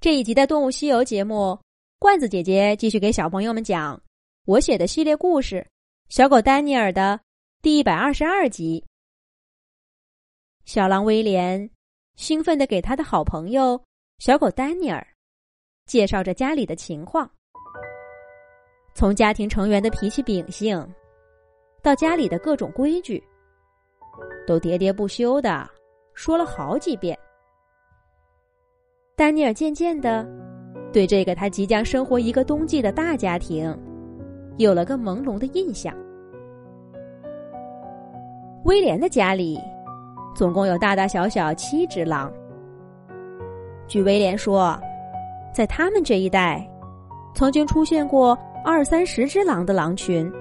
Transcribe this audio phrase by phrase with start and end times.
[0.00, 1.58] 这一集的《动物西游》节目，
[1.98, 4.00] 罐子姐姐继续给小朋友们讲
[4.46, 5.56] 我写的系列故事
[6.08, 7.18] 《小狗丹尼尔》的
[7.62, 8.84] 第一百二十二集。
[10.64, 11.68] 小狼威廉
[12.14, 13.82] 兴奋的给他的好朋友
[14.20, 15.04] 小狗丹尼尔
[15.86, 17.28] 介绍着家里的情况，
[18.94, 20.80] 从家庭成员的脾气秉性，
[21.82, 23.20] 到家里的各种规矩，
[24.46, 25.68] 都喋喋不休的
[26.14, 27.18] 说了好几遍。
[29.18, 30.24] 丹尼尔渐渐的，
[30.92, 33.76] 对这个他即将生活一个冬季的大家庭，
[34.58, 35.92] 有了个朦胧的印象。
[38.64, 39.58] 威廉的家里，
[40.36, 42.32] 总共有大大小小七只狼。
[43.88, 44.78] 据威廉说，
[45.52, 46.64] 在他们这一代，
[47.34, 50.32] 曾经出现过二三十只狼的狼群，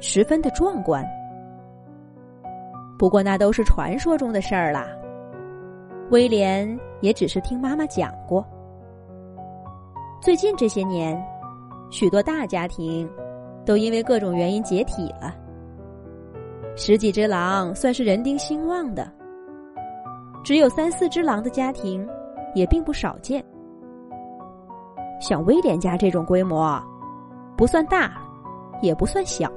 [0.00, 1.02] 十分的壮观。
[2.98, 4.86] 不过那都是传说中的事儿啦。
[6.12, 8.46] 威廉也只是听妈妈讲过。
[10.20, 11.18] 最近这些年，
[11.90, 13.08] 许多大家庭
[13.64, 15.34] 都因为各种原因解体了。
[16.76, 19.10] 十几只狼算是人丁兴旺的，
[20.44, 22.06] 只有三四只狼的家庭
[22.54, 23.42] 也并不少见。
[25.18, 26.78] 像威廉家这种规模，
[27.56, 28.12] 不算大，
[28.82, 29.50] 也不算小。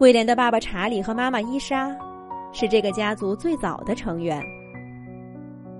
[0.00, 1.96] 威廉的爸爸查理和妈妈伊莎
[2.52, 4.38] 是这个家族最早的成员。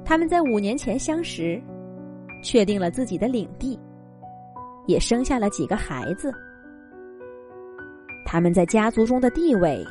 [0.08, 1.62] 他们在五年前相识，
[2.42, 3.78] 确定了自己的领地，
[4.86, 6.32] 也生下了几个孩子。
[8.24, 9.84] 他们在家族中的地位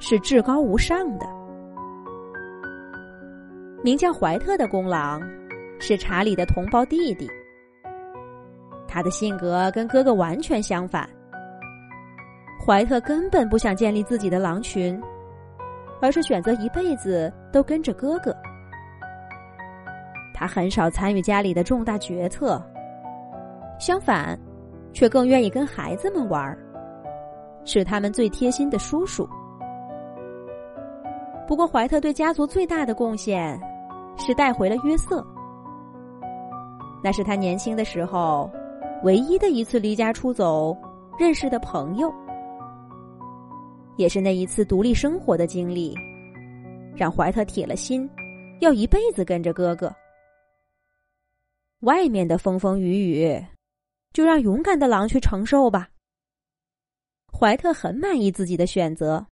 [0.00, 1.26] 是至高无上的。
[3.84, 5.22] 名叫怀特的公狼
[5.78, 7.30] 是查理的同胞弟弟，
[8.88, 11.08] 他的性格跟哥哥完全相反。
[12.66, 15.00] 怀特根本不想建立自己的狼群，
[16.02, 18.34] 而是选择一辈子都跟着哥哥。
[20.40, 22.58] 他很少参与家里的重大决策，
[23.78, 24.40] 相反，
[24.90, 26.56] 却更愿意跟孩子们玩
[27.66, 29.28] 是他们最贴心的叔叔。
[31.46, 33.60] 不过，怀特对家族最大的贡献
[34.16, 35.22] 是带回了约瑟，
[37.04, 38.50] 那是他年轻的时候
[39.02, 40.74] 唯一的一次离家出走
[41.18, 42.10] 认识的朋友，
[43.96, 45.94] 也是那一次独立生活的经历，
[46.96, 48.08] 让怀特铁了心
[48.60, 49.94] 要一辈子跟着哥哥。
[51.80, 53.46] 外面的风风雨雨，
[54.12, 55.90] 就让勇敢的狼去承受吧。
[57.32, 59.26] 怀特很满意自己的选择，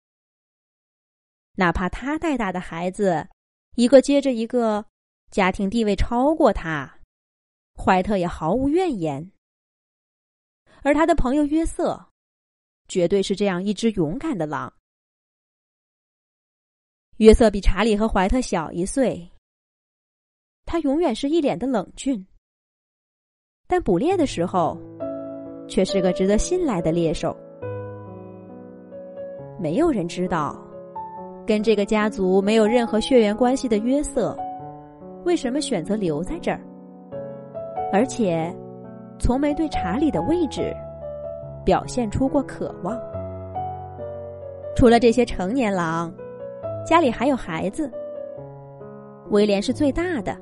[1.56, 3.28] 哪怕他带大的孩子
[3.76, 4.86] 一个接着一个，
[5.30, 7.00] 家庭地位超过他，
[7.76, 9.30] 怀特也毫无怨言。
[10.84, 12.08] 而他的朋友约瑟，
[12.88, 14.74] 绝对是这样一只勇敢的狼。
[17.18, 19.30] 约瑟比查理和怀特小一岁，
[20.64, 22.26] 他永远是一脸的冷峻。
[23.70, 24.78] 但捕猎的时候，
[25.68, 27.36] 却是个值得信赖的猎手。
[29.60, 30.58] 没有人知道，
[31.46, 34.38] 跟这个家族没有任何血缘关系的约瑟，
[35.26, 36.62] 为什么选择留在这儿，
[37.92, 38.50] 而且
[39.20, 40.74] 从没对查理的位置
[41.66, 42.98] 表现出过渴望。
[44.78, 46.14] 除了这些成年狼，
[46.86, 47.92] 家里还有孩子。
[49.30, 50.38] 威廉是最大的。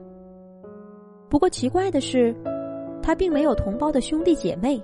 [1.28, 2.36] 不过奇怪的是。
[3.06, 4.84] 他并没有同胞的兄弟姐妹，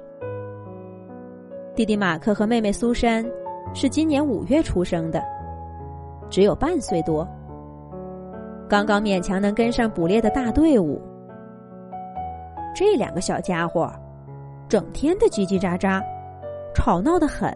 [1.73, 3.25] 弟弟马克和妹妹苏珊
[3.73, 5.19] 是今年五月出生的，
[6.29, 7.27] 只有半岁多，
[8.69, 11.01] 刚刚勉强能跟上捕猎的大队伍。
[12.75, 13.91] 这两个小家伙，
[14.69, 15.99] 整天的叽叽喳喳，
[16.75, 17.51] 吵闹的很，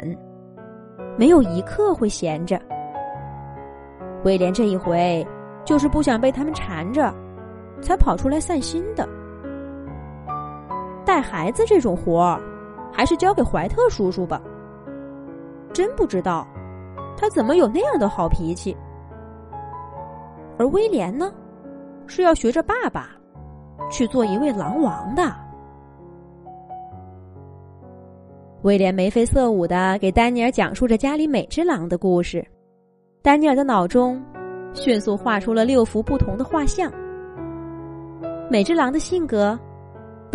[1.16, 2.60] 没有一刻会闲着。
[4.24, 5.24] 威廉这一回
[5.64, 7.14] 就是不想被他们缠着，
[7.84, 9.08] 才跑出来散心的。
[11.06, 12.42] 带孩子这种活儿，
[12.92, 14.42] 还是交给怀特叔叔吧。
[15.72, 16.48] 真不知道，
[17.16, 18.76] 他怎么有那样的好脾气。
[20.58, 21.32] 而威廉呢，
[22.08, 23.10] 是要学着爸爸，
[23.92, 25.34] 去做一位狼王的。
[28.64, 32.44] 威廉眉飞色舞的给丹尼尔讲述着家里每只狼的故事，
[33.22, 34.20] 丹尼尔的脑中
[34.74, 36.92] 迅速画出了六幅不同的画像，
[38.50, 39.60] 每只狼的性格。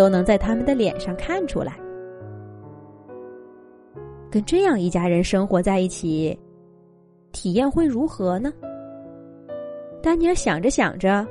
[0.00, 1.78] 都能在他们的脸上看出来。
[4.30, 6.40] 跟这样一家人生活在一起，
[7.32, 8.50] 体验会如何呢？
[10.02, 11.26] 丹尼尔想着想着，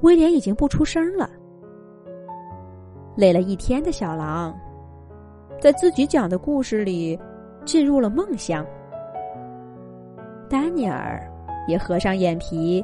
[0.00, 1.28] 威廉已经不出声了。
[3.14, 4.58] 累了一天的小狼，
[5.60, 7.18] 在自己讲的故事里
[7.66, 8.64] 进入了梦乡。
[10.48, 11.22] 丹尼尔
[11.68, 12.82] 也合上眼皮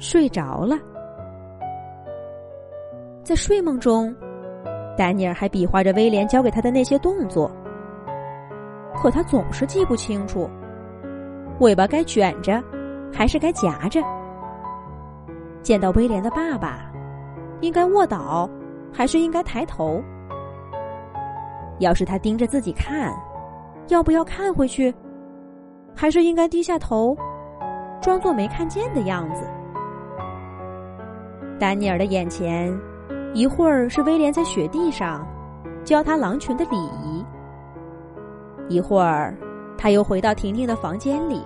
[0.00, 0.76] 睡着了。
[3.22, 4.12] 在睡梦中，
[4.96, 7.50] 丹尼尔还比划着威廉教给他的那些动作，
[8.94, 10.48] 可他总是记不清楚，
[11.60, 12.62] 尾巴该卷着，
[13.12, 14.00] 还是该夹着；
[15.62, 16.90] 见到威廉的爸爸，
[17.60, 18.48] 应该卧倒，
[18.92, 20.02] 还是应该抬头？
[21.78, 23.12] 要是他盯着自己看，
[23.88, 24.94] 要不要看回去？
[25.94, 27.16] 还是应该低下头，
[28.00, 29.46] 装作没看见的样子？
[31.58, 32.72] 丹尼尔的眼前，
[33.34, 35.26] 一会儿是威廉在雪地上
[35.84, 37.24] 教他狼群的礼仪，
[38.68, 39.34] 一会儿
[39.78, 41.42] 他又回到婷婷的房间里，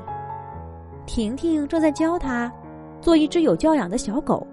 [1.07, 2.53] 婷婷正在教他
[3.01, 4.45] 做一只有教养的小狗。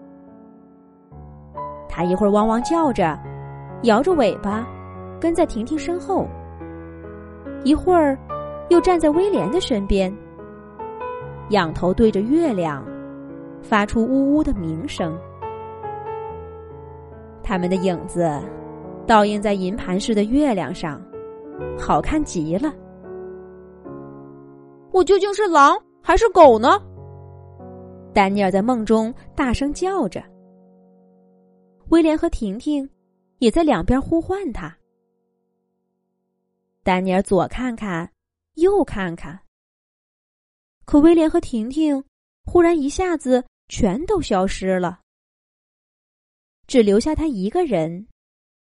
[1.90, 3.18] 他一会儿汪汪叫着，
[3.84, 4.66] 摇着尾巴。
[5.20, 6.28] 跟在婷婷身后，
[7.64, 8.18] 一会儿
[8.68, 10.14] 又站在威廉的身边，
[11.52, 12.84] 仰头对着月亮，
[13.62, 15.18] 发出呜呜的鸣声。
[17.44, 18.28] 他们的影子
[19.06, 21.02] 倒映在银盘似的月亮上，
[21.78, 22.74] 好看极了。
[24.92, 26.82] 我究竟是狼还是狗呢？
[28.14, 30.24] 丹尼尔在梦中大声叫着。
[31.90, 32.90] 威廉和婷婷
[33.40, 34.76] 也在两边呼唤他。
[36.84, 38.10] 丹尼尔左看看，
[38.56, 39.40] 右看看，
[40.86, 42.04] 可威廉和婷婷
[42.46, 45.00] 忽然一下子全都消失了，
[46.68, 48.08] 只留下他一个人，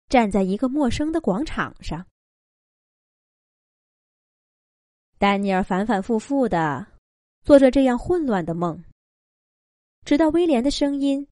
[0.08, 2.06] 站在一个陌生的广场上。
[5.18, 6.86] 丹尼尔反反复复的
[7.42, 8.84] 做着这样混乱的梦，
[10.04, 11.26] 直到威廉的声音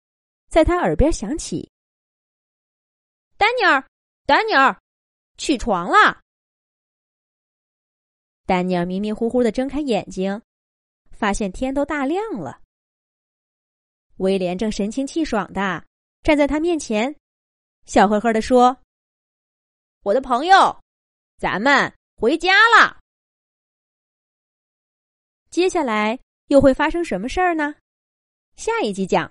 [0.48, 1.70] 在他耳边响起
[3.36, 3.84] ：“丹尼尔，
[4.24, 4.80] 丹尼尔，
[5.36, 6.22] 起床啦！”
[8.46, 10.40] 丹尼尔迷迷糊糊的睁开眼睛，
[11.10, 12.60] 发现天都大亮了。
[14.16, 15.84] 威廉正神清气爽的
[16.22, 17.14] 站在他面前，
[17.84, 18.76] 笑呵呵地说
[20.04, 20.80] ：“我的朋友，
[21.36, 22.98] 咱们回家了。”
[25.50, 27.74] 接下来又会发生什么事儿呢？
[28.56, 29.30] 下一集讲。